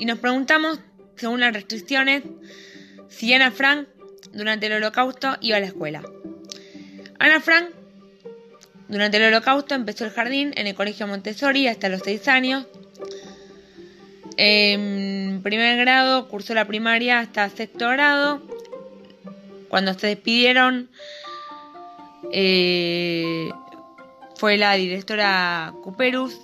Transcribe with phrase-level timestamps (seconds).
[0.00, 0.80] Y nos preguntamos,
[1.16, 2.22] según las restricciones,
[3.10, 3.86] si Ana Frank
[4.32, 6.02] durante el holocausto iba a la escuela.
[7.18, 7.68] Ana Frank
[8.88, 12.66] durante el holocausto empezó el jardín en el colegio Montessori hasta los 6 años.
[14.38, 18.40] En primer grado cursó la primaria hasta sexto grado.
[19.68, 20.88] Cuando se despidieron
[22.32, 23.50] eh,
[24.36, 26.40] fue la directora Cuperus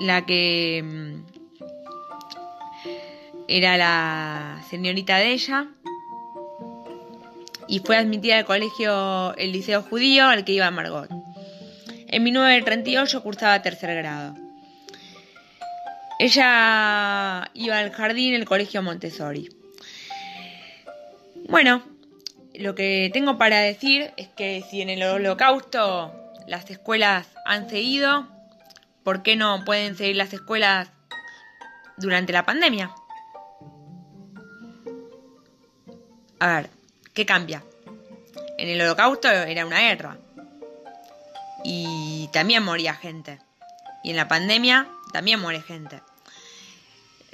[0.00, 1.01] la que mm,
[3.52, 5.66] era la señorita de ella
[7.68, 11.10] y fue admitida al colegio, el liceo judío al que iba Margot.
[12.08, 14.34] En 1938 cursaba tercer grado.
[16.18, 19.50] Ella iba al jardín, el colegio Montessori.
[21.48, 21.82] Bueno,
[22.54, 26.14] lo que tengo para decir es que si en el holocausto
[26.46, 28.28] las escuelas han seguido,
[29.02, 30.90] ¿por qué no pueden seguir las escuelas
[31.98, 32.94] durante la pandemia?
[36.42, 36.70] A ver,
[37.14, 37.62] ¿qué cambia?
[38.58, 40.18] En el holocausto era una guerra
[41.62, 43.38] y también moría gente.
[44.02, 46.00] Y en la pandemia también muere gente.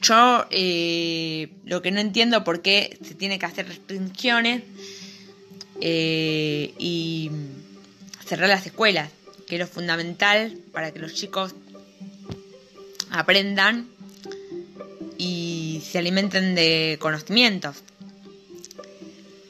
[0.00, 4.62] Yo eh, lo que no entiendo por qué se tiene que hacer restricciones
[5.80, 7.32] eh, y
[8.24, 9.10] cerrar las escuelas,
[9.48, 11.56] que es lo fundamental para que los chicos
[13.10, 13.88] aprendan
[15.18, 17.82] y se alimenten de conocimientos.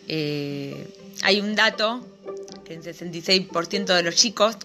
[0.09, 2.05] Eh, hay un dato
[2.65, 4.57] que el 66% de los chicos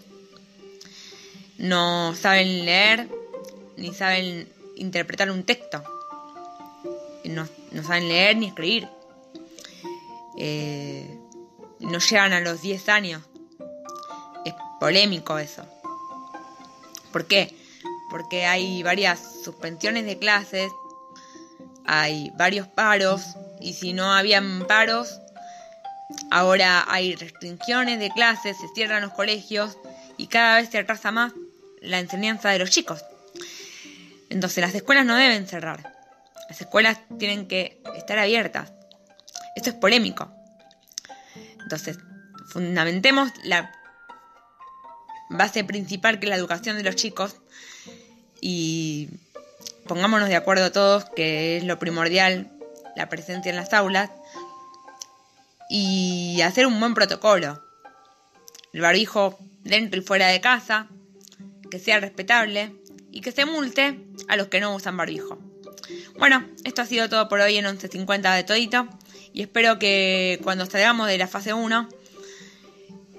[1.58, 3.10] no saben leer
[3.76, 5.84] ni saben interpretar un texto.
[7.26, 7.48] No,
[7.84, 8.88] saben leer ni escribir.
[10.38, 11.18] Eh,
[11.80, 13.24] no llegan a los 10 años.
[14.46, 15.66] Es polémico eso.
[17.12, 17.56] ¿Por qué?
[18.10, 20.72] Porque hay varias suspensiones de clases,
[21.86, 23.22] hay varios paros,
[23.60, 25.20] y si no habían paros,
[26.32, 29.78] Ahora hay restricciones de clases, se cierran los colegios
[30.18, 31.34] y cada vez se atrasa más
[31.82, 33.04] la enseñanza de los chicos.
[34.30, 35.94] Entonces las escuelas no deben cerrar.
[36.50, 38.72] Las escuelas tienen que estar abiertas.
[39.56, 40.32] Esto es polémico.
[41.62, 41.98] Entonces,
[42.48, 43.74] fundamentemos la
[45.30, 47.36] base principal que es la educación de los chicos
[48.40, 49.10] y
[49.88, 52.50] pongámonos de acuerdo todos que es lo primordial
[52.96, 54.10] la presencia en las aulas
[55.70, 57.64] y hacer un buen protocolo.
[58.74, 60.88] El barbijo dentro y fuera de casa,
[61.70, 62.74] que sea respetable
[63.12, 65.38] y que se multe a los que no usan barbijo.
[66.18, 68.88] Bueno, esto ha sido todo por hoy en 11.50 de todito
[69.34, 71.90] y espero que cuando salgamos de la fase 1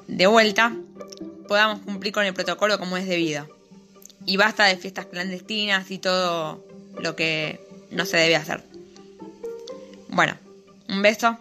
[0.08, 0.74] de vuelta
[1.46, 3.48] podamos cumplir con el protocolo como es debido.
[4.26, 6.64] Y basta de fiestas clandestinas y todo
[6.98, 7.60] lo que
[7.90, 8.62] no se debe hacer.
[10.08, 10.36] Bueno,
[10.88, 11.38] un beso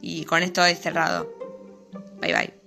[0.00, 1.28] y con esto he cerrado.
[2.20, 2.59] Bye bye.